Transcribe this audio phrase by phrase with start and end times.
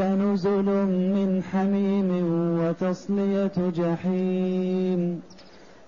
[0.00, 2.10] فنزل من حميم
[2.60, 5.22] وتصلية جحيم.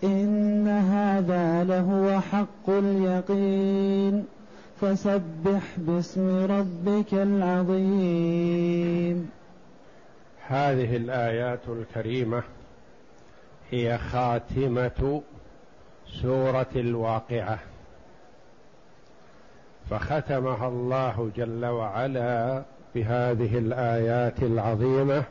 [0.04, 4.24] إن هذا لهو حق اليقين.
[4.80, 8.10] فسبح باسم ربك العظيم.
[10.46, 12.42] هذه الآيات الكريمة
[13.70, 15.22] هي خاتمة
[16.22, 17.58] سورة الواقعة.
[19.90, 22.62] فختمها الله جل وعلا
[22.94, 25.24] بهذه الآيات العظيمة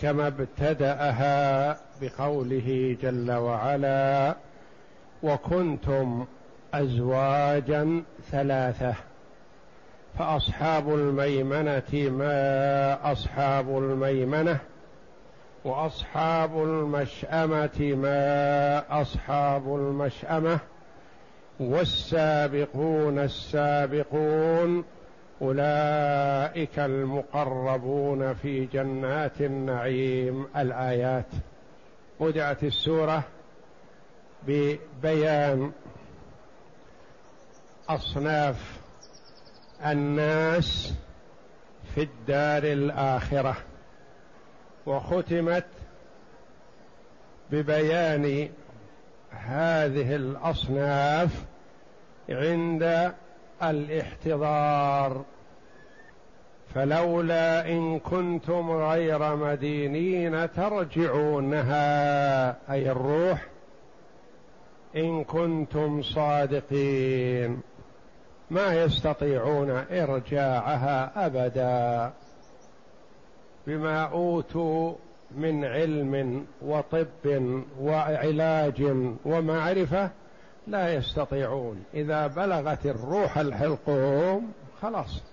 [0.00, 4.34] كما ابتدأها بقوله جل وعلا
[5.22, 6.26] وكنتم
[6.74, 8.94] أزواجا ثلاثة
[10.18, 14.58] فأصحاب الميمنة ما أصحاب الميمنة
[15.64, 20.58] وأصحاب المشأمة ما أصحاب المشأمة
[21.60, 24.84] والسابقون السابقون
[25.42, 30.46] أولئك المقربون في جنات النعيم.
[30.56, 31.26] الآيات.
[32.20, 33.22] بدأت السورة
[34.46, 35.72] ببيان
[37.88, 38.80] أصناف
[39.86, 40.94] الناس
[41.94, 43.56] في الدار الآخرة
[44.86, 45.66] وختمت
[47.50, 48.48] ببيان
[49.30, 51.44] هذه الأصناف
[52.28, 53.12] عند
[53.62, 55.24] الاحتضار.
[56.74, 61.92] فلولا إن كنتم غير مدينين ترجعونها.
[62.72, 63.46] أي الروح.
[64.96, 67.60] إن كنتم صادقين.
[68.50, 72.12] ما يستطيعون إرجاعها أبدا.
[73.66, 74.94] بما أوتوا
[75.36, 78.82] من علم وطب وعلاج
[79.24, 80.10] ومعرفة
[80.66, 81.84] لا يستطيعون.
[81.94, 85.31] إذا بلغت الروح الحلقوم خلاص.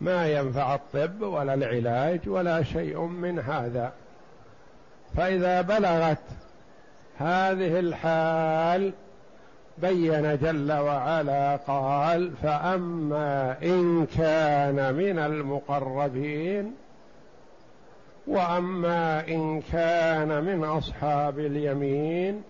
[0.00, 3.92] ما ينفع الطب ولا العلاج ولا شيء من هذا.
[5.16, 6.18] فإذا بلغت
[7.18, 8.92] هذه الحال
[9.78, 16.74] بين جل وعلا قال فأما إن كان من المقربين
[18.26, 22.42] وأما إن كان من أصحاب اليمين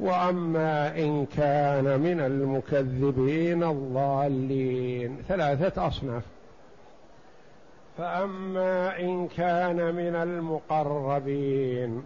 [0.00, 5.22] وأما إن كان من المكذبين الضالين.
[5.28, 6.22] ثلاثة أصناف.
[7.98, 12.02] فأما إن كان من المقربين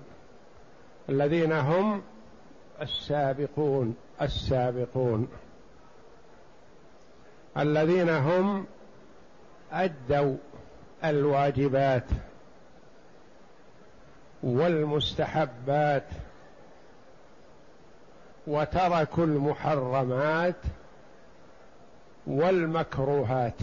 [1.09, 2.03] الذين هم
[2.83, 5.29] السابقون السابقون.
[7.59, 8.67] الذين هم
[9.73, 10.37] أدوا
[11.05, 12.05] الواجبات
[14.43, 16.07] والمستحبات.
[18.47, 20.57] وتركوا المحرمات
[22.27, 23.59] والمكروهات.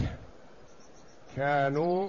[1.36, 2.08] كانوا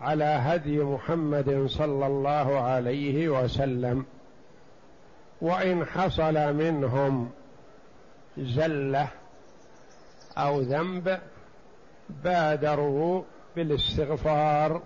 [0.00, 4.04] على هدي محمد صلى الله عليه وسلم
[5.40, 7.30] وإن حصل منهم
[8.38, 9.08] زلة
[10.38, 11.18] أو ذنب
[12.24, 13.22] بادروا
[13.56, 14.82] بالاستغفار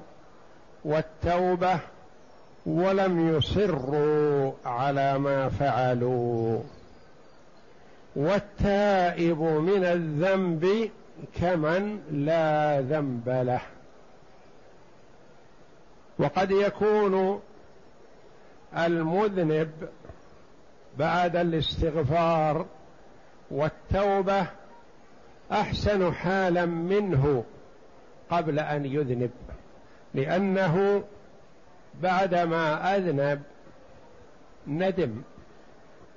[0.84, 1.80] والتوبة
[2.66, 6.60] ولم يصروا على ما فعلوا.
[8.16, 10.90] والتائب من الذنب
[11.40, 13.60] كمن لا ذنب له.
[16.18, 17.40] وقد يكون
[18.76, 19.70] المذنب
[20.98, 22.66] بعد الاستغفار
[23.50, 24.46] والتوبة
[25.52, 27.44] أحسن حالا منه
[28.30, 29.30] قبل أن يذنب
[30.14, 31.04] لأنه
[32.02, 33.42] بعدما أذنب
[34.66, 35.22] ندم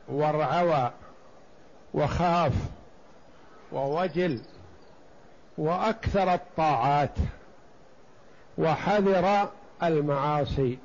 [0.08, 0.92] وارعوى
[1.94, 2.54] وخاف
[3.72, 4.42] ووجل
[5.58, 7.16] وأكثر الطاعات
[8.58, 9.50] وحذر
[9.84, 10.78] المعاصي.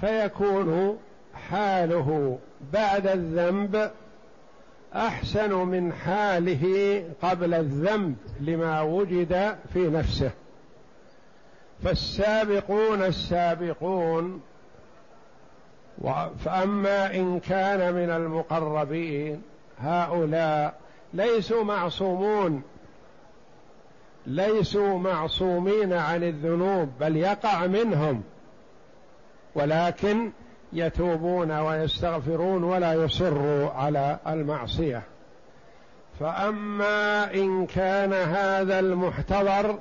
[0.00, 0.98] فيكون
[1.34, 2.38] حاله
[2.72, 3.90] بعد الذنب
[4.94, 10.30] أحسن من حاله قبل الذنب لما وجد في نفسه.
[11.84, 14.40] فالسابقون السابقون
[16.44, 19.42] فأما إن كان من المقربين
[19.80, 20.74] هؤلاء
[21.14, 22.62] ليسوا معصومون
[24.26, 28.22] ليسوا معصومين عن الذنوب بل يقع منهم
[29.54, 30.30] ولكن
[30.72, 35.02] يتوبون ويستغفرون ولا يصروا على المعصية.
[36.20, 39.78] فأما إن كان هذا المحتضر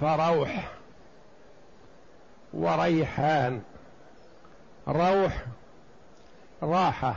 [0.00, 0.70] فروح
[2.54, 3.62] وريحان
[4.88, 5.44] روح
[6.62, 7.16] راحة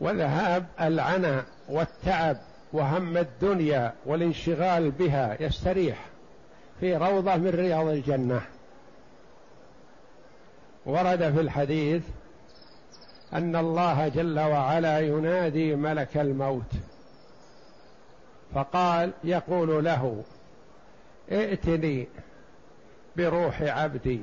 [0.00, 2.36] وذهاب العنى والتعب
[2.72, 6.06] وهم الدنيا والانشغال بها يستريح
[6.80, 8.40] في روضة من رياض الجنة.
[10.86, 12.02] ورد في الحديث
[13.32, 16.72] أن الله جل وعلا ينادي ملك الموت
[18.54, 20.24] فقال يقول له
[21.32, 22.08] ائتني
[23.16, 24.20] بروح عبدي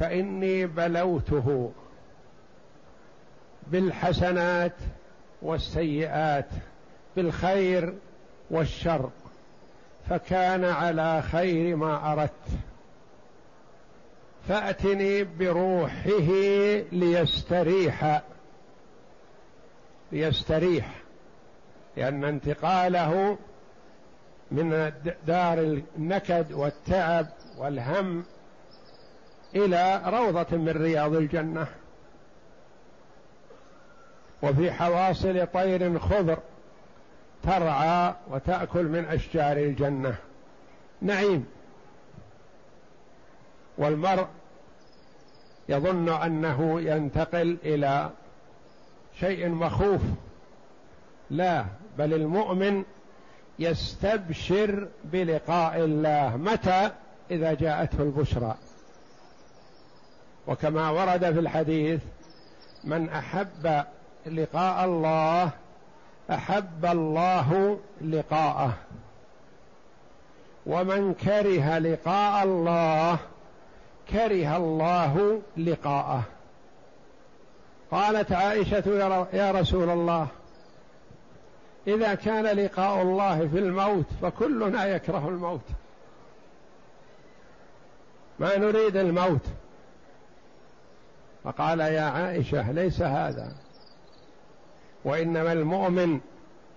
[0.00, 1.72] فإني بلوته
[3.66, 4.76] بالحسنات
[5.42, 6.48] والسيئات
[7.16, 7.94] بالخير
[8.50, 9.10] والشر
[10.08, 12.58] فكان على خير ما أردت.
[14.48, 16.32] فأتني بروحه
[16.92, 18.22] ليستريح
[20.12, 20.94] ليستريح
[21.96, 23.38] لأن انتقاله
[24.54, 24.92] من
[25.26, 27.26] دار النكد والتعب
[27.58, 28.24] والهم
[29.54, 31.66] إلى روضة من رياض الجنة.
[34.42, 36.38] وفي حواصل طير خضر
[37.42, 40.14] ترعى وتأكل من أشجار الجنة.
[41.02, 41.46] نعيم.
[43.78, 44.26] والمرء
[45.68, 48.10] يظن أنه ينتقل إلى
[49.20, 50.00] شيء مخوف.
[51.30, 51.64] لا
[51.98, 52.84] بل المؤمن
[53.58, 56.36] يستبشر بلقاء الله.
[56.36, 56.90] متى؟
[57.30, 58.54] إذا جاءته البشرى.
[60.46, 62.00] وكما ورد في الحديث
[62.84, 63.84] من أحب
[64.26, 65.50] لقاء الله
[66.30, 68.72] أحب الله لقاءه.
[70.66, 73.18] ومن كره لقاء الله
[74.10, 76.22] كره الله لقاءه.
[77.90, 80.26] قالت عائشة يا رسول الله
[81.86, 85.64] إذا كان لقاء الله في الموت فكلنا يكره الموت.
[88.38, 89.46] ما نريد الموت.
[91.44, 93.52] فقال يا عائشة ليس هذا.
[95.04, 96.20] وإنما المؤمن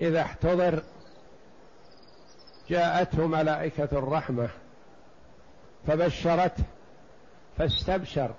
[0.01, 0.83] إذا احتضر
[2.69, 4.49] جاءته ملائكة الرحمة
[5.87, 6.63] فبشرته
[7.57, 8.31] فاستبشر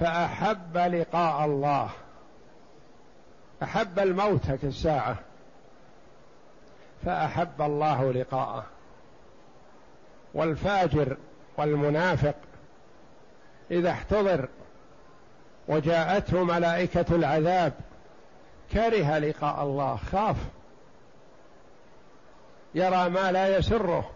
[0.00, 1.90] فأحب لقاء الله.
[3.62, 5.18] أحب الموت كالساعة
[7.04, 8.64] فأحب الله لقاءه.
[10.34, 11.16] والفاجر
[11.56, 12.34] والمنافق
[13.70, 14.48] إذا احتضر
[15.68, 17.72] وجاءته ملائكة العذاب
[18.72, 20.36] كره لقاء الله خاف.
[22.74, 24.10] يرى ما لا يسره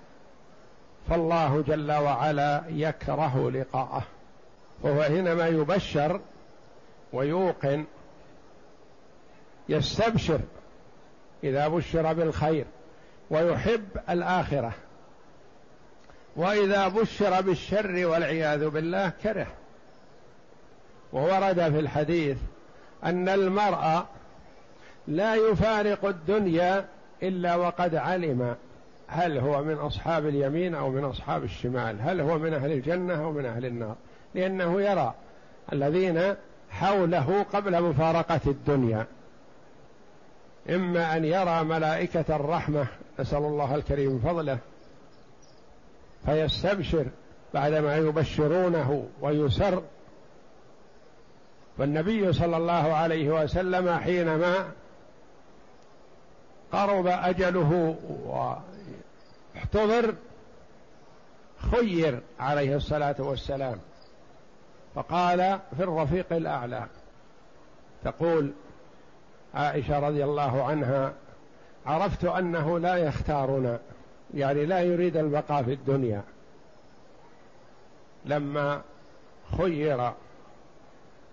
[1.08, 4.02] فالله جل وعلا يكره لقاءه.
[4.82, 6.20] وهو حينما يبشر
[7.12, 7.84] ويوقن
[9.68, 10.40] يستبشر
[11.44, 12.66] إذا بشر بالخير.
[13.30, 14.72] ويحب الآخرة.
[16.36, 19.46] وإذا بشر بالشر والعياذ بالله كره.
[21.12, 22.36] وورد في الحديث
[23.04, 24.04] أن المرء
[25.08, 26.84] لا يفارق الدنيا
[27.22, 28.54] إلا وقد علم
[29.08, 33.32] هل هو من أصحاب اليمين أو من أصحاب الشمال هل هو من أهل الجنة أو
[33.32, 33.96] من أهل النار.
[34.34, 35.14] لأنه يرى
[35.72, 36.34] الذين
[36.70, 39.06] حوله قبل مفارقة الدنيا.
[40.70, 42.86] إما أن يرى ملائكة الرحمة
[43.20, 44.58] نسأل الله الكريم فضله
[46.26, 47.06] فيستبشر
[47.54, 49.82] بعدما يبشرونه ويسر.
[51.78, 54.70] والنبي صلى الله عليه وسلم حينما
[56.72, 57.96] قرب أجله
[59.56, 60.14] احتضر
[61.70, 63.78] خير عليه الصلاة والسلام
[64.94, 66.86] فقال في الرفيق الأعلى
[68.04, 68.52] تقول
[69.54, 71.12] عائشة رضي الله عنها
[71.88, 73.78] عرفت أنه لا يختارنا
[74.34, 76.22] يعني لا يريد البقاء في الدنيا.
[78.24, 78.82] لما
[79.58, 80.12] خير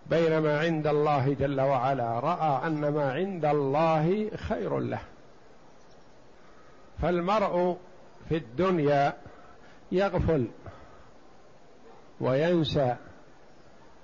[0.09, 5.01] بين ما عند الله جل وعلا رأى أن ما عند الله خير له.
[7.01, 7.77] فالمرء
[8.29, 9.13] في الدنيا
[9.91, 10.47] يغفل
[12.21, 12.95] وينسى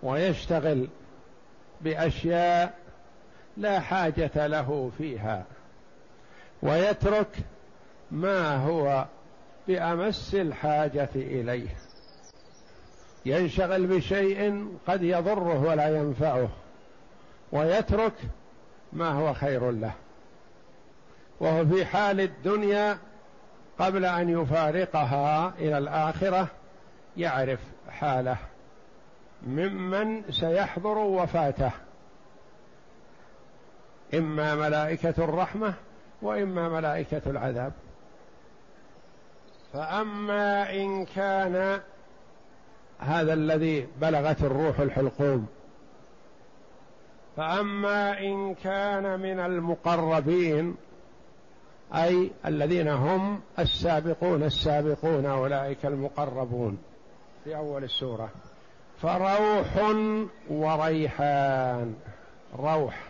[0.03, 0.87] ويشتغل
[1.81, 2.73] بأشياء
[3.57, 5.45] لا حاجة له فيها.
[6.63, 7.37] ويترك
[8.11, 9.05] ما هو
[9.67, 11.75] بأمس الحاجة إليه.
[13.25, 16.49] ينشغل بشيء قد يضره ولا ينفعه
[17.51, 18.13] ويترك
[18.93, 19.91] ما هو خير له.
[21.39, 22.97] وهو في حال الدنيا
[23.79, 26.47] قبل أن يفارقها إلى الآخرة
[27.17, 28.37] يعرف حاله.
[29.47, 31.71] ممن سيحضر وفاته.
[34.13, 35.73] إما ملائكة الرحمة
[36.21, 37.73] وإما ملائكة العذاب.
[39.73, 41.81] فأما إن كان
[42.99, 45.47] هذا الذي بلغت الروح الحلقوم
[47.37, 50.75] فأما إن كان من المقربين
[51.95, 56.77] أي الذين هم السابقون السابقون أولئك المقربون
[57.43, 58.29] في أول السورة.
[59.01, 59.95] فروح
[60.49, 61.95] وريحان.
[62.59, 63.03] روح.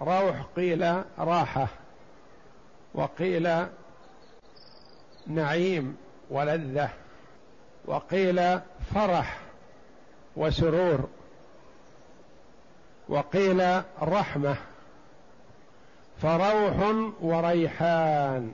[0.00, 1.68] روح قيل راحة.
[2.94, 3.66] وقيل
[5.26, 5.96] نعيم
[6.30, 6.90] ولذة
[7.84, 8.60] وقيل
[8.94, 9.40] فرح
[10.36, 11.08] وسرور
[13.08, 14.56] وقيل رحمة
[16.22, 16.74] فروح
[17.20, 18.52] وريحان.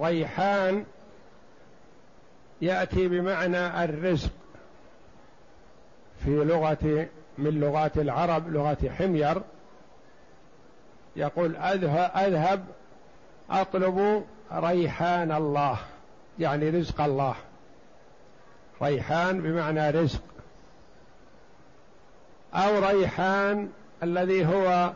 [0.00, 0.84] ريحان
[2.62, 4.32] يأتي بمعنى الرزق
[6.24, 9.42] في لغة من لغات العرب لغة حمير.
[11.16, 12.64] يقول اذهب
[13.50, 15.78] أطلب ريحان الله.
[16.38, 17.34] يعني رزق الله.
[18.82, 20.22] ريحان بمعنى رزق.
[22.54, 23.68] أو ريحان
[24.02, 24.92] الذي هو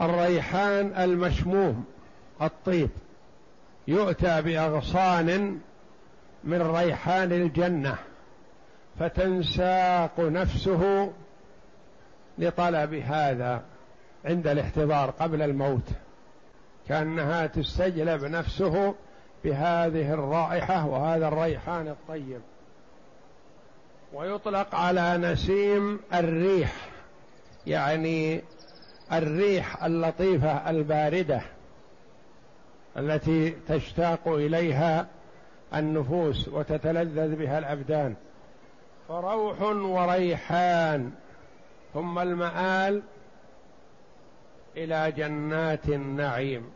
[0.00, 1.84] الريحان المشموم
[2.42, 2.90] الطيب.
[3.88, 5.60] يؤتى بأغصان
[6.44, 7.96] من ريحان الجنة
[8.98, 11.12] فتنساق نفسه
[12.38, 13.62] لطلب هذا.
[14.24, 15.88] عند الاحتضار قبل الموت
[16.88, 18.94] كأنها تستجلب نفسه
[19.44, 22.40] بهذه الرائحة وهذا الريحان الطيب.
[24.12, 26.72] ويطلق على نسيم الريح
[27.66, 28.42] يعني
[29.12, 31.40] الريح اللطيفة الباردة
[32.96, 35.06] التي تشتاق إليها
[35.74, 38.14] النفوس وتتلذذ بها الأبدان.
[39.08, 41.10] فروح وريحان
[41.94, 43.02] ثم المآل
[44.84, 46.70] إلى جنات النعيم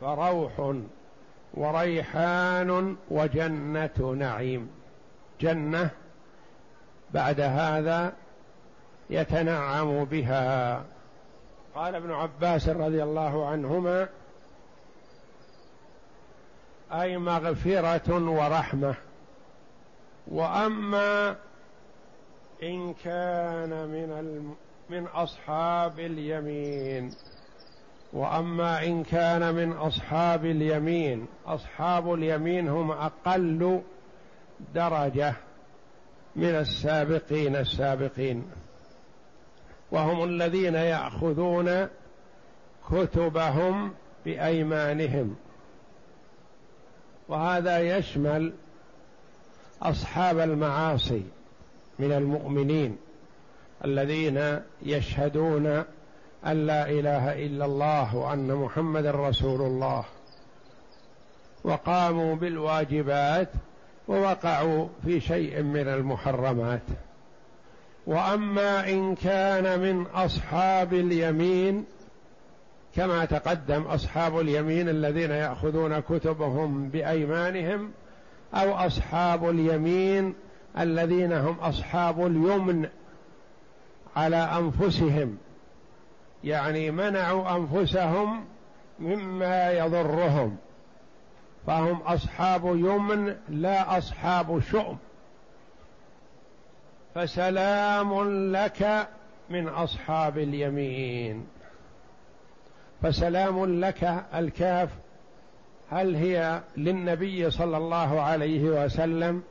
[0.00, 0.74] فروح
[1.54, 4.70] وريحان وجنة نعيم.
[5.40, 5.90] جنة
[7.10, 8.12] بعد هذا
[9.10, 10.84] يتنعم بها.
[11.74, 14.08] قال ابن عباس رضي الله عنهما
[16.92, 18.94] أي مغفرة ورحمة.
[20.26, 21.36] وأما
[22.62, 24.54] إن كان من
[24.90, 27.14] من أصحاب اليمين.
[28.12, 33.82] وأما إن كان من أصحاب اليمين أصحاب اليمين هم أقل
[34.74, 35.34] درجة
[36.36, 38.44] من السابقين السابقين.
[39.90, 41.88] وهم الذين يأخذون
[42.90, 43.94] كتبهم
[44.24, 45.36] بأيمانهم.
[47.28, 48.52] وهذا يشمل
[49.82, 51.22] أصحاب المعاصي
[51.98, 52.96] من المؤمنين.
[53.84, 55.66] الذين يشهدون
[56.46, 60.04] أن لا إله إلا الله وأن محمد رسول الله.
[61.64, 63.48] وقاموا بالواجبات
[64.08, 66.82] ووقعوا في شيء من المحرمات.
[68.06, 71.84] وأما إن كان من أصحاب اليمين
[72.96, 77.90] كما تقدم أصحاب اليمين الذين يأخذون كتبهم بأيمانهم
[78.54, 80.34] أو أصحاب اليمين
[80.78, 82.88] الذين هم أصحاب اليمن.
[84.16, 85.38] على أنفسهم
[86.44, 88.44] يعني منعوا أنفسهم
[88.98, 90.56] مما يضرهم
[91.66, 94.98] فهم أصحاب يمن لا أصحاب شؤم.
[97.14, 99.08] فسلام لك
[99.50, 101.46] من أصحاب اليمين.
[103.02, 104.88] فسلام لك الكاف
[105.90, 109.42] هل هي للنبي صلى الله عليه وسلم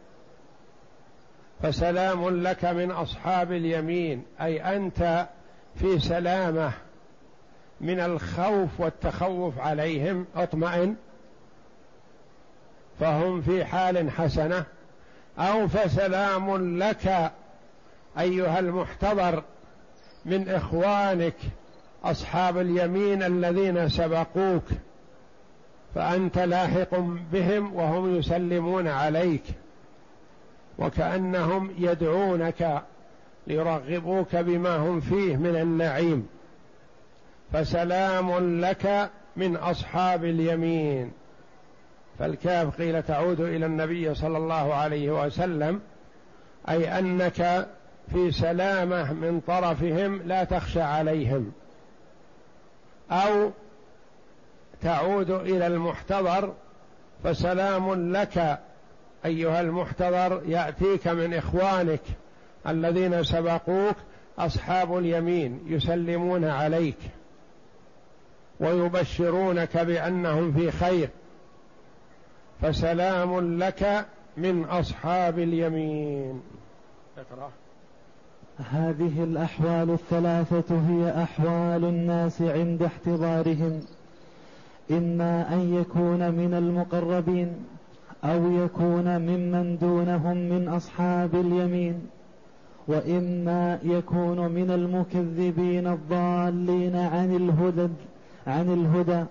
[1.64, 5.28] فسلام لك من أصحاب اليمين أي أنت
[5.76, 6.72] في سلامة
[7.82, 10.96] من الخوف والتخوف عليهم اطمئن.
[13.00, 14.64] فهم في حال حسنة.
[15.40, 17.32] أو فسلام لك
[18.20, 19.44] أيها المحتضر
[20.26, 21.36] من إخوانك
[22.04, 24.64] أصحاب اليمين الذين سبقوك
[25.96, 26.96] فأنت لاحق
[27.32, 29.44] بهم وهم يسلمون عليك.
[30.80, 32.84] وكأنهم يدعونك
[33.48, 36.28] ليرغبوك بما هم فيه من النعيم.
[37.54, 41.12] فسلام لك من أصحاب اليمين.
[42.20, 45.82] فالكاف قيل تعود إلى النبي صلى الله عليه وسلم
[46.70, 47.68] أي أنك
[48.12, 51.52] في سلامة من طرفهم لا تخشى عليهم.
[53.12, 53.52] أو
[54.82, 56.54] تعود إلى المحتضر
[57.24, 58.60] فسلام لك
[59.26, 62.02] أيها المحتضر يأتيك من إخوانك
[62.68, 63.96] الذين سبقوك
[64.40, 66.98] أصحاب اليمين يسلمون عليك
[68.60, 71.10] ويبشرونك بأنهم في خير.
[72.62, 74.06] فسلام لك
[74.38, 76.42] من أصحاب اليمين.
[77.18, 77.50] اقرأ.
[78.72, 83.82] هذه الأحوال الثلاثة هي أحوال الناس عند احتضارهم.
[84.92, 87.66] إما أن يكون من المقربين
[88.24, 92.02] أو يكون ممن دونهم من أصحاب اليمين
[92.88, 97.88] وإما يكون من المكذبين الضالين عن الهدى
[98.48, 99.26] عن الهدى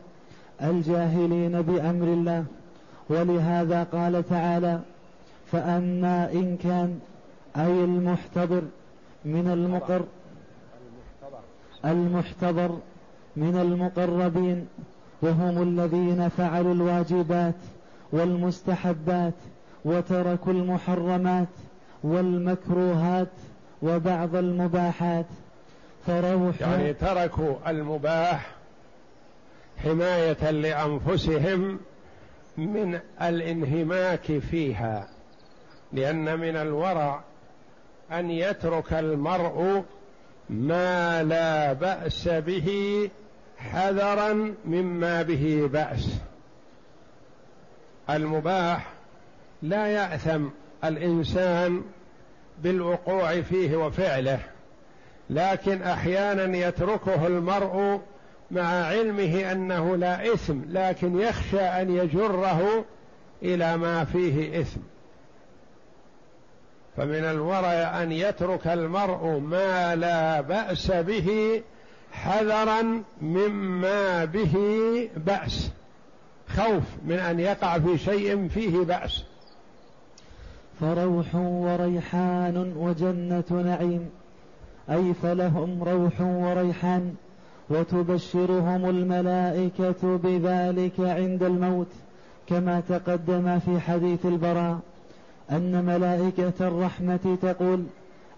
[0.62, 2.45] الجاهلين بأمر الله.
[3.11, 4.80] ولهذا قال تعالى
[5.52, 6.99] فأما إن كان
[7.57, 8.62] أي المحتضر
[9.25, 10.02] من المقر
[11.85, 12.78] المحتضر
[13.37, 14.66] من المقربين
[15.23, 17.54] وهم الذين فعلوا الواجبات
[18.12, 19.34] والمستحبات
[19.84, 21.48] وتركوا المحرمات
[22.02, 23.32] والمكروهات
[23.82, 25.26] وبعض المباحات.
[26.06, 28.50] فروح يعني تركوا المباح
[29.84, 31.80] حماية لأنفسهم
[32.58, 35.08] من الانهماك فيها
[35.92, 37.20] لأن من الورع
[38.12, 39.84] أن يترك المرء
[40.50, 43.10] ما لا بأس به
[43.58, 46.18] حذرا مما به بأس.
[48.10, 48.86] المباح
[49.62, 50.44] لا يأثم
[50.84, 51.82] الإنسان
[52.62, 54.38] بالوقوع فيه وفعله
[55.30, 58.00] لكن أحيانا يتركه المرء
[58.50, 62.84] مع علمه أنه لا إثم لكن يخشى أن يجره
[63.42, 64.80] إلى ما فيه إثم.
[66.97, 71.62] فمن الورع أن يترك المرء ما لا بأس به
[72.12, 74.54] حذرا مما به
[75.16, 75.71] بأس.
[76.58, 79.25] خوف من أن يقع في شيء فيه بأس.
[80.80, 84.08] فروح وريحان وجنة نعيم.
[84.90, 87.14] اي فلهم روح وريحان
[87.71, 91.92] وتبشرهم الملائكة بذلك عند الموت
[92.47, 94.78] كما تقدم في حديث البراء.
[95.50, 97.84] أن ملائكة الرحمة تقول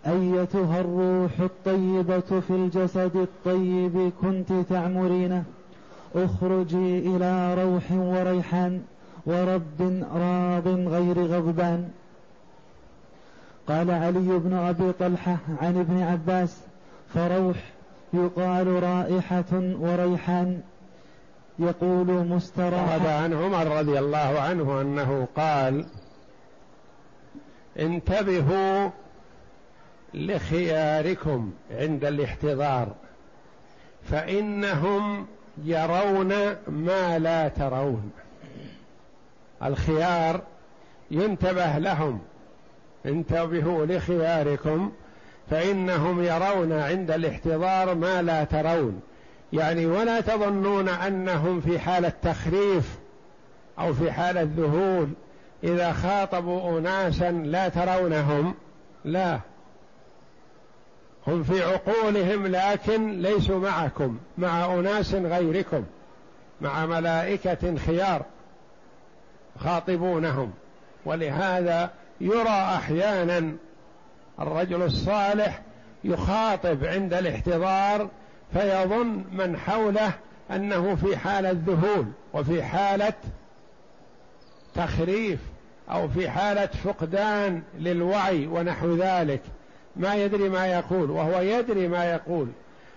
[0.06, 5.44] أيتها الروح الطيبة في الجسد الطيب كنت تعمرينه.
[6.14, 8.83] اخرجي إلى روح وريحان
[9.27, 11.90] ورب راض غير غضبان.
[13.68, 16.61] قال علي بن أبي طلحة عن ابن عباس
[17.14, 17.57] فروح
[18.12, 20.61] يقال رائحة وريحان.
[21.59, 22.96] يقول مستراحة.
[22.96, 25.87] هذا عن عمر رضي الله عنه أنه قال
[27.79, 28.90] انتبهوا
[30.14, 32.88] لخياركم عند الاحتضار
[34.03, 35.27] فإنهم
[35.64, 36.29] يرون
[36.68, 38.11] ما لا ترون.
[39.62, 40.40] الخيار
[41.11, 42.20] ينتبه لهم.
[43.07, 44.92] انتبهوا لخياركم
[45.51, 49.01] فإنهم يرون عند الاحتضار ما لا ترون.
[49.53, 52.99] يعني ولا تظنون أنهم في حالة تخريف
[53.79, 55.09] أو في حالة ذهول.
[55.64, 58.55] إذا خاطبوا اناسا لا ترونهم.
[59.05, 59.40] لا.
[61.26, 65.85] هم في عقولهم لكن ليسوا معكم مع أناس غيركم
[66.61, 68.24] مع ملائكة خيار
[69.59, 70.52] خاطبونهم.
[71.04, 73.52] ولهذا يرى أحيانا
[74.40, 75.62] الرجل الصالح
[76.04, 78.09] يخاطب عند الاحتضار
[78.52, 80.12] فيظن من حوله
[80.50, 83.12] أنه في حالة ذهول وفي حالة
[84.74, 85.40] تخريف
[85.90, 89.40] أو في حالة فقدان للوعي ونحو ذلك.
[89.96, 92.48] ما يدري ما يقول وهو يدري ما يقول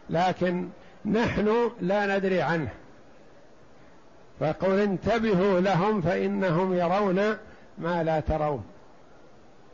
[0.09, 0.67] لكن
[1.05, 2.69] نحن لا ندري عنه.
[4.39, 7.37] فقل انتبهوا لهم فإنهم يرون
[7.77, 8.63] ما لا ترون.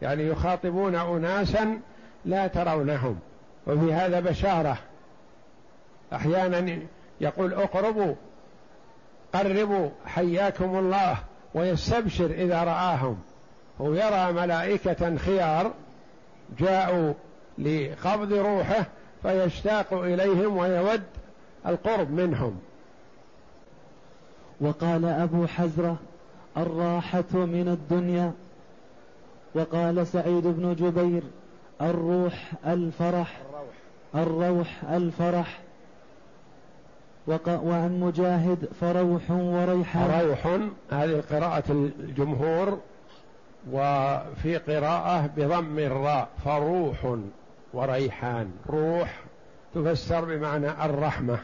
[0.01, 1.79] يعني يخاطبون اناسا
[2.25, 3.19] لا ترونهم.
[3.67, 4.77] وفي هذا بشارة.
[6.13, 6.79] أحيانا
[7.21, 8.15] يقول اقربوا
[9.33, 11.17] قربوا حياكم الله
[11.53, 13.19] ويستبشر إذا رآهم.
[13.79, 15.73] ويرى ملائكة خيار
[16.57, 17.13] جاءوا
[17.57, 18.85] لقبض روحه
[19.21, 21.03] فيشتاق إليهم ويود
[21.67, 22.59] القرب منهم.
[24.61, 25.97] وقال أبو حزرة
[26.57, 28.31] الراحة من الدنيا.
[29.55, 31.23] وقال سعيد بن جبير
[31.81, 33.41] الروح الفرح
[34.15, 35.59] الروح الفرح.
[37.47, 40.27] وعن مجاهد فروح وريحان.
[40.27, 40.47] روح
[40.91, 42.79] هذه قراءة الجمهور
[43.71, 47.17] وفي قراءة بضم الراء فروح
[47.73, 48.51] وريحان.
[48.69, 49.19] روح
[49.75, 51.39] تفسر بمعنى الرحمة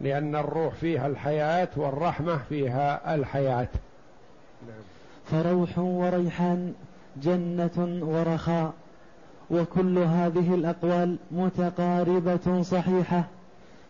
[0.00, 3.68] لأن الروح فيها الحياة والرحمة فيها الحياة.
[5.30, 6.74] فروح وريحان
[7.16, 8.72] جنة ورخاء
[9.50, 13.24] وكل هذه الأقوال متقاربة صحيحة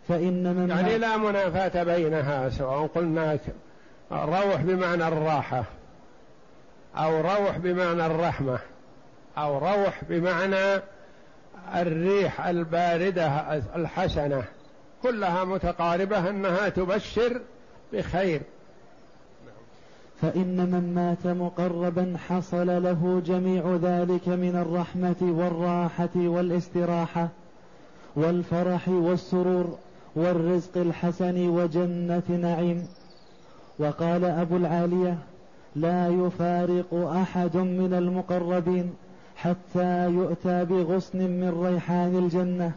[0.09, 3.39] فإن من يعني لا منافاة بينها سواء قلنا
[4.13, 5.65] روح بمعنى الراحة.
[6.97, 8.59] أو روح بمعنى الرحمة
[9.39, 10.83] أو روح بمعنى
[11.75, 13.29] الريح الباردة
[13.77, 14.45] الحسنة.
[15.03, 17.41] كلها متقاربة أنها تبشر
[17.93, 18.41] بخير.
[20.23, 27.29] فإن من مات مقربا حصل له جميع ذلك من الرحمة والراحة والاستراحة
[28.17, 29.79] والفرح والسرور
[30.17, 32.87] والرزق الحسن وجنة نعيم.
[33.79, 35.19] وقال أبو العالية
[35.77, 38.93] لا يفارق أحد من المقربين
[39.37, 42.73] حتى يؤتى بغصن من ريحان الجنة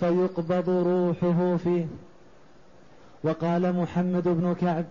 [0.00, 1.86] فيقبض روحه فيه.
[3.24, 4.84] وقال محمد بن كعب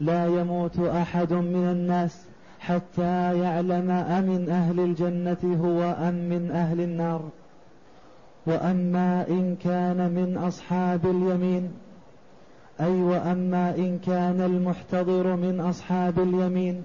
[0.00, 2.24] لا يموت أحد من الناس
[2.60, 7.22] حتى يعلم أمن أهل الجنة هو أم من أهل النار.
[8.46, 11.70] وأما إن كان من أصحاب اليمين
[12.80, 16.82] أي وأما إن كان المحتضر من أصحاب اليمين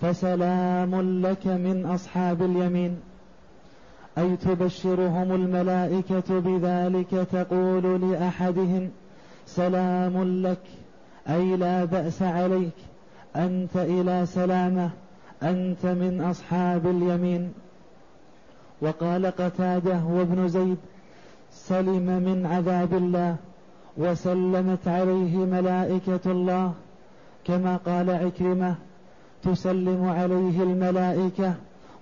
[0.00, 2.96] فسلام لك من أصحاب اليمين.
[4.18, 8.90] أي تبشرهم الملائكة بذلك تقول لأحدهم
[9.46, 10.62] سلام لك
[11.28, 12.74] أي لا بأس عليك
[13.36, 14.90] أنت إلى سلامة
[15.42, 17.52] أنت من أصحاب اليمين.
[18.80, 20.78] وقال قتادة وابن زيد
[21.50, 23.36] سلم من عذاب الله
[23.96, 26.72] وسلمت عليه ملائكة الله
[27.44, 28.74] كما قال عكرمة
[29.46, 31.54] تسلم عليه الملائكة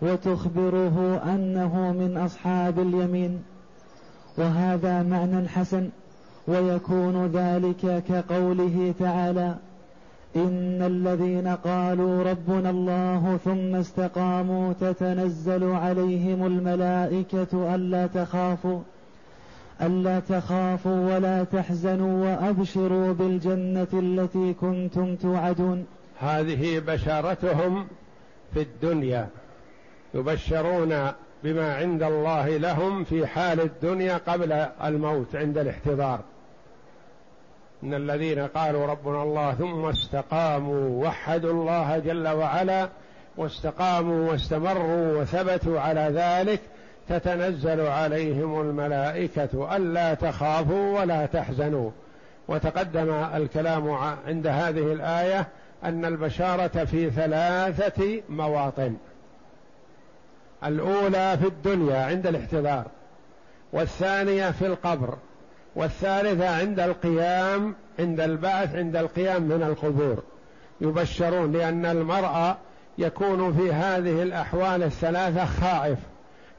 [0.02, 3.42] وتخبره أنه من أصحاب اليمين.
[4.38, 5.88] وهذا معنى حسن
[6.48, 9.54] ويكون ذلك كقوله تعالى
[10.36, 18.80] إن الذين قالوا ربنا الله ثم استقاموا تتنزل عليهم الملائكة ألا تخافوا
[19.82, 25.84] ألا تخافوا ولا تحزنوا وأبشروا بالجنة التي كنتم توعدون.
[26.20, 27.88] هذه بشارتهم
[28.54, 29.28] في الدنيا
[30.14, 31.12] يبشرون
[31.44, 34.52] بما عند الله لهم في حال الدنيا قبل
[34.84, 36.20] الموت عند الاحتضار.
[37.82, 42.88] إن الذين قالوا ربنا الله ثم استقاموا وحدوا الله جل وعلا
[43.36, 46.60] واستقاموا واستمروا وثبتوا على ذلك
[47.08, 51.90] تتنزل عليهم الملائكة ألا تخافوا ولا تحزنوا.
[52.48, 53.90] وتقدم الكلام
[54.26, 55.46] عند هذه الآية
[55.84, 58.96] أن البشارة في ثلاثة مواطن.
[60.64, 62.86] الأولى في الدنيا عند الاحتضار
[63.72, 65.14] والثانية في القبر
[65.76, 70.22] والثالثة عند القيام عند البعث عند القيام من القبور.
[70.80, 72.54] يبشرون لأن المرء
[72.98, 75.98] يكون في هذه الأحوال الثلاثة خائف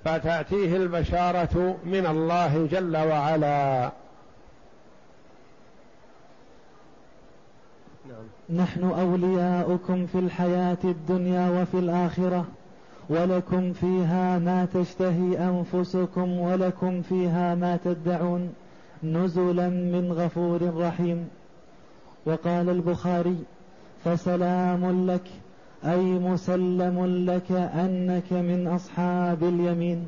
[0.06, 3.92] فتأتيه البشارة من الله جل وعلا.
[8.50, 12.46] نحن أولياؤكم في الحياة الدنيا وفي الآخرة
[13.10, 18.54] ولكم فيها ما تشتهي أنفسكم ولكم فيها ما تدعون
[19.04, 21.28] نزلا من غفور رحيم.
[22.26, 23.38] وقال البخاري
[24.04, 25.28] فسلام لك
[25.86, 30.06] أي مسلم لك أنك من أصحاب اليمين.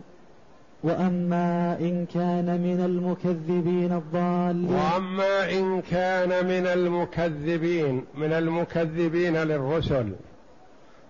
[0.83, 10.15] وأما إن كان من المكذبين الضالين وأما إن كان من المكذبين من المكذبين للرسل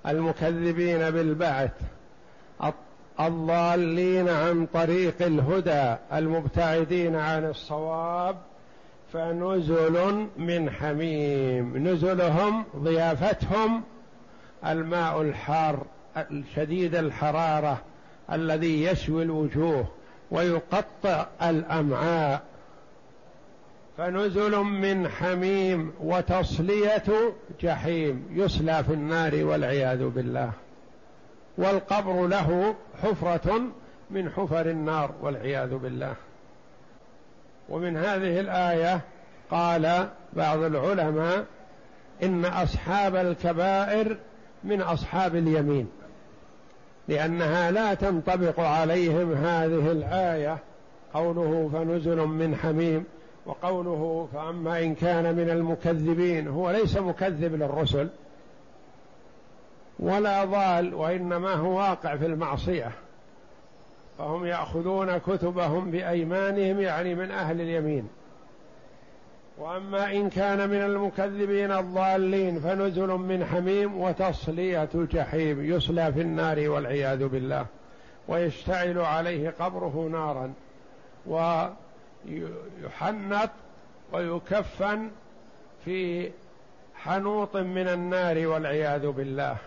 [0.07, 1.71] المكذبين بالبعث
[3.19, 8.37] الضالين عن طريق الهدى المبتعدين عن الصواب
[9.13, 11.87] فنزل من حميم.
[11.87, 13.83] نزلهم ضيافتهم
[14.65, 15.85] الماء الحار
[16.55, 17.81] شديد الحرارة.
[18.31, 19.87] الذي يشوي الوجوه
[20.31, 22.41] ويقطع الأمعاء.
[23.97, 28.27] فنزل من حميم وتصلية جحيم.
[28.31, 30.51] يصلى في النار والعياذ بالله.
[31.57, 33.61] والقبر له حفرة
[34.11, 36.15] من حفر النار والعياذ بالله.
[37.69, 39.01] ومن هذه الآية
[39.51, 41.45] قال بعض العلماء
[42.23, 44.17] إن أصحاب الكبائر
[44.63, 45.87] من أصحاب اليمين.
[47.07, 50.57] لأنها لا تنطبق عليهم هذه الآية.
[51.13, 53.03] قوله فنزل من حميم
[53.45, 58.09] وقوله فأما إن كان من المكذبين هو ليس مكذب للرسل
[59.99, 62.91] ولا ضال وإنما هو واقع في المعصية.
[64.17, 68.07] فهم يأخذون كتبهم بأيمانهم يعني من أهل اليمين.
[69.57, 77.27] وأما إن كان من المكذبين الضالين فنزل من حميم وتصلية جحيم يصلى في النار والعياذ
[77.27, 77.65] بالله
[78.27, 80.53] ويشتعل عليه قبره نارا
[82.27, 83.49] ويحنط
[84.13, 85.09] ويكفن
[85.85, 86.31] في
[86.95, 89.57] حنوط من النار والعياذ بالله.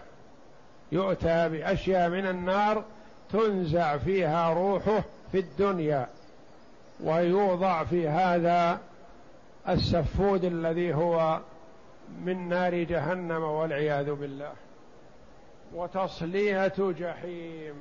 [0.93, 2.85] يؤتى بأشياء من النار
[3.33, 6.07] تنزع فيها روحه في الدنيا
[7.05, 8.81] ويوضع في هذا
[9.69, 11.41] السفود الذي هو
[12.25, 14.53] من نار جهنم والعياذ بالله.
[15.75, 17.75] وتصليه جحيم.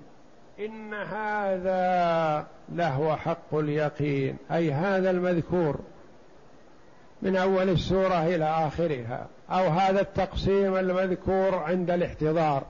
[0.59, 4.37] إن هذا لهو حق اليقين.
[4.51, 5.79] أي هذا المذكور
[7.21, 9.27] من أول السورة إلى آخرها.
[9.49, 12.63] أو هذا التقسيم المذكور عند الاحتضار.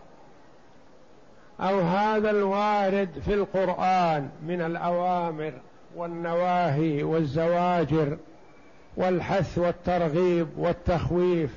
[1.59, 5.53] أو هذا الوارد في القرآن من الأوامر
[5.95, 8.17] والنواهي والزواجر.
[8.97, 11.51] والحث والترغيب والتخويف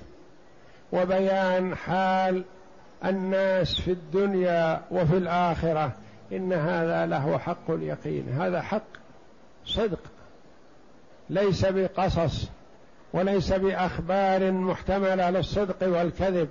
[0.93, 2.45] وبيان حال
[3.05, 5.93] الناس في الدنيا وفي الآخرة.
[6.33, 8.29] إن هذا له حق اليقين.
[8.29, 8.83] هذا حق
[9.67, 10.01] صدق
[11.31, 12.49] ليس بقصص
[13.13, 16.49] وليس بأخبار محتملة للصدق والكذب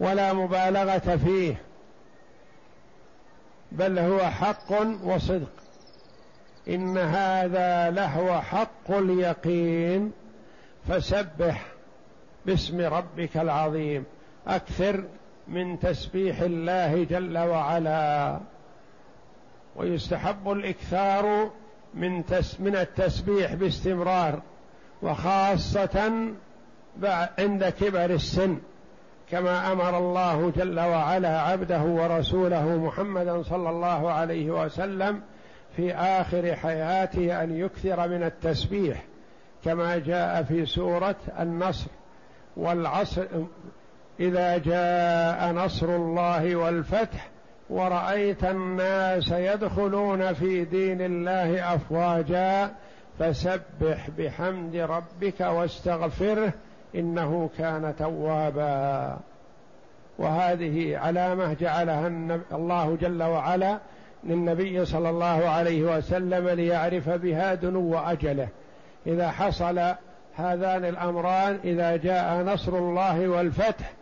[0.00, 1.62] ولا مبالغة فيه
[3.72, 4.72] بل هو حق
[5.04, 5.52] وصدق.
[6.70, 10.12] إن هذا لهو حق اليقين.
[10.88, 11.66] فسبح
[12.46, 14.04] باسم ربك العظيم.
[14.46, 15.04] أكثر
[15.48, 18.38] من تسبيح الله جل وعلا.
[19.76, 21.50] ويستحب الإكثار
[21.94, 22.24] من
[22.58, 24.42] من التسبيح باستمرار.
[25.02, 26.12] وخاصة
[27.38, 28.58] عند كبر السن.
[29.30, 35.22] كما أمر الله جل وعلا عبده ورسوله محمدا صلى الله عليه وسلم
[35.76, 39.04] في آخر حياته أن يكثر من التسبيح
[39.64, 41.90] كما جاء في سورة النصر.
[42.56, 43.26] والعصر
[44.20, 47.28] إذا جاء نصر الله والفتح
[47.70, 52.70] ورأيت الناس يدخلون في دين الله أفواجا
[53.18, 56.52] فسبح بحمد ربك واستغفره
[56.94, 59.18] إنه كان توابا.
[60.18, 62.08] وهذه علامة جعلها
[62.52, 63.78] الله جل وعلا
[64.24, 68.48] للنبي صلى الله عليه وسلم ليعرف بها دنو اجله
[69.06, 69.94] إذا حصل
[70.36, 73.92] هذان الأمران إذا جاء نصر الله والفتح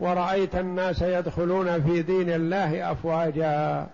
[0.00, 3.86] ورأيت الناس يدخلون في دين الله أفواجا.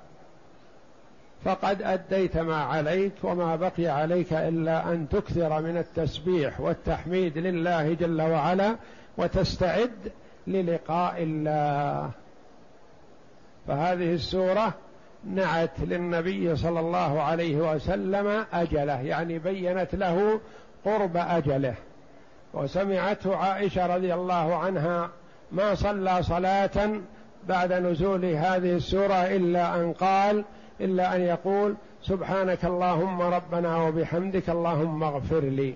[1.45, 8.23] فقد أديت ما عليك وما بقي عليك إلا أن تكثر من التسبيح والتحميد لله جل
[8.23, 8.77] وعلا
[9.19, 10.13] وتستعد
[10.47, 12.11] للقاء الله.
[13.69, 14.75] فهذه السورة
[15.27, 20.41] نعت للنبي صلى الله عليه وسلم أجله يعني بينت له
[20.85, 21.75] قرب أجله.
[22.55, 25.11] وسمعته عائشة رضي الله عنها
[25.53, 27.01] ما صلى صلاة
[27.49, 30.45] بعد نزول هذه السورة إلا أن قال
[30.81, 35.75] إلا أن يقول سبحانك اللهم ربنا وبحمدك اللهم اغفر لي.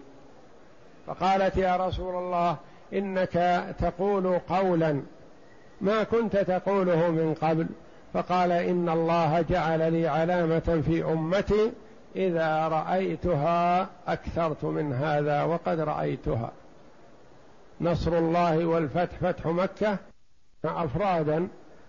[1.07, 2.57] فقالت يا رسول الله
[2.95, 5.03] إنك تقول قولا.
[5.81, 7.67] ما كنت تقوله من قبل.
[8.15, 11.73] فقال إن الله جعل لي علامة في أمتي
[12.17, 16.53] إذا رأيتها أكثرت من هذا وقد رأيتها.
[17.81, 19.99] نصر الله والفتح فتح مكة
[20.65, 21.49] أفرادا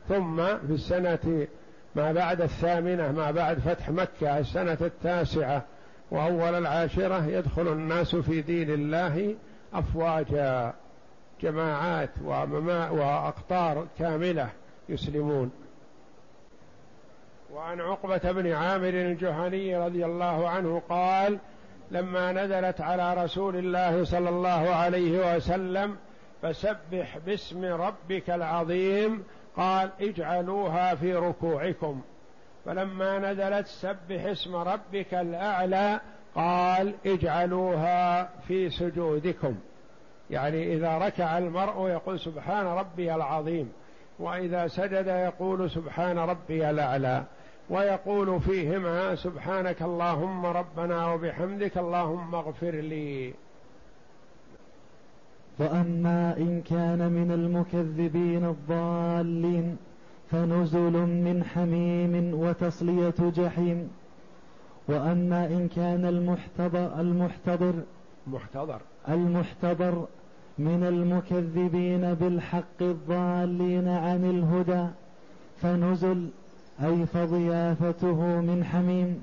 [0.10, 1.48] ثم في السنة
[1.96, 5.64] ما بعد الثامنة ما بعد فتح مكة السنة التاسعة
[6.12, 9.36] وأول العاشرة يدخل الناس في دين الله
[9.74, 10.74] أفواجا
[11.42, 12.10] جماعات
[12.92, 14.50] وأقطار كاملة
[14.90, 15.52] يسلمون.
[17.54, 21.40] وعن عقبة بن عامر الجهني رضي الله عنه قال
[21.92, 25.98] لما نزلت على رسول الله صلى الله عليه وسلم
[26.42, 29.24] فسبح باسم ربك العظيم
[29.58, 32.02] قال اجعلوها في ركوعكم.
[32.66, 36.00] فلما نزلت سبح اسم ربك الأعلى
[36.36, 39.56] قال اجعلوها في سجودكم.
[40.30, 43.72] يعني إذا ركع المرء يقول سبحان ربي العظيم
[44.20, 47.24] وإذا سجد يقول سبحان ربي الأعلى.
[47.70, 53.34] ويقول فيهما سبحانك اللهم ربنا وبحمدك اللهم اغفر لي.
[55.60, 59.78] وأما إن كان من المكذبين الضالين
[60.32, 63.90] فنزل من حميم وتصلية جحيم.
[64.88, 67.74] وأما إن كان المحتضر المحتضر
[68.28, 68.82] محتضر.
[69.10, 70.06] المحتضر
[70.58, 74.88] من المكذبين بالحق الضالين عن الهدى
[75.62, 76.30] فنزل
[76.84, 79.22] أي فضيافته من حميم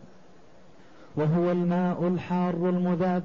[1.17, 3.23] وهو الماء الحار المذاب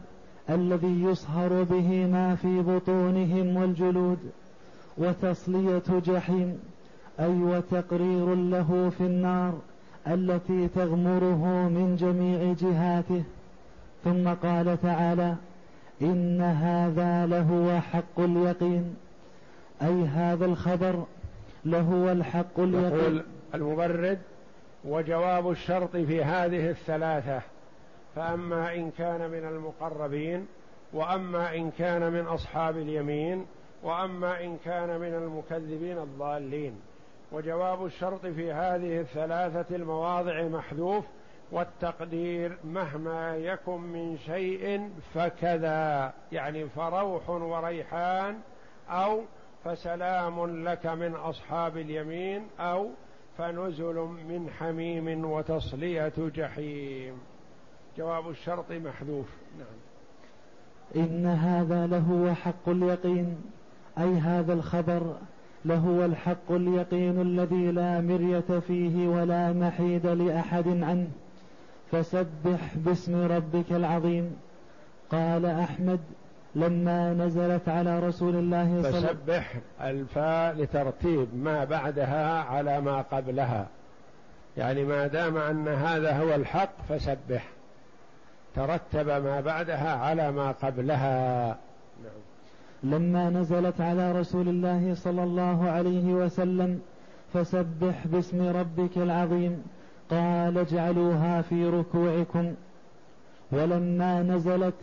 [0.50, 4.17] الذي يصهر به ما في بطونهم والجلود
[4.98, 6.60] وتصلية جحيم
[7.20, 9.54] أي وتقرير له في النار
[10.08, 13.24] التي تغمره من جميع جهاته.
[14.04, 15.36] ثم قال تعالى
[16.02, 18.96] إن هذا لهو حق اليقين
[19.82, 21.04] أي هذا الخبر
[21.65, 23.00] لهو الحق اليقين.
[23.00, 24.20] يقول المبرد
[24.86, 27.42] وجواب الشرط في هذه الثلاثة.
[28.16, 30.48] فأما إن كان من المقربين
[30.94, 33.46] وأما إن كان من أصحاب اليمين
[33.84, 36.82] وأما إن كان من المكذبين الضالين.
[37.32, 41.06] وجواب الشرط في هذه الثلاثة المواضع محذوف
[41.52, 46.14] والتقدير مهما يكن من شيء فكذا.
[46.32, 48.40] يعني فروح وريحان
[48.90, 49.22] أو
[49.66, 52.90] فسلام لك من أصحاب اليمين أو
[53.38, 53.96] فنزل
[54.30, 57.13] من حميم وتصلية جحيم.
[57.98, 59.26] جواب الشرط محذوف.
[59.58, 59.78] نعم.
[60.96, 63.36] إن هذا لهو حق اليقين
[63.98, 65.15] أي هذا الخبر
[65.65, 71.08] لهو الحق اليقين الذي لا مرية فيه ولا محيد لأحد عنه.
[71.91, 74.36] فسبح باسم ربك العظيم.
[75.12, 76.00] قال أحمد
[76.56, 79.18] لما نزلت على رسول الله صلى الله عليه وسلم.
[79.18, 83.68] فسبح الفاء لترتيب ما بعدها على ما قبلها.
[84.58, 87.50] يعني ما دام أن هذا هو الحق فسبح.
[88.56, 91.48] ترتب ما بعدها على ما قبلها.
[92.04, 92.22] نعم.
[92.84, 96.82] لما نزلت على رسول الله صلى الله عليه وسلم
[97.34, 99.64] فسبح باسم ربك العظيم.
[100.10, 102.54] قال اجعلوها في ركوعكم.
[103.52, 104.76] ولما نزلت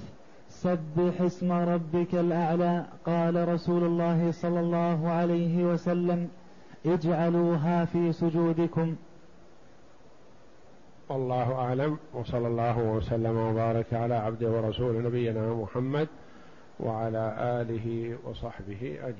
[0.62, 6.28] سبح اسم ربك الأعلى قال رسول الله صلى الله عليه وسلم
[6.86, 8.96] اجعلوها في سجودكم.
[11.08, 16.08] والله أعلم وصلى الله وسلم وبارك على عبده ورسول نبينا محمد
[16.80, 19.14] وعلى آله وصحبه أجمعين.